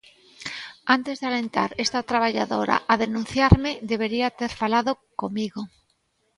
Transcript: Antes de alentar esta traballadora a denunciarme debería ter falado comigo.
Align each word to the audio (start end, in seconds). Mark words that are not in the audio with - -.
Antes 0.95 1.15
de 1.19 1.27
alentar 1.31 1.69
esta 1.85 2.01
traballadora 2.09 2.75
a 2.91 2.93
denunciarme 3.03 3.71
debería 3.91 4.33
ter 4.39 4.51
falado 4.61 4.91
comigo. 5.21 5.61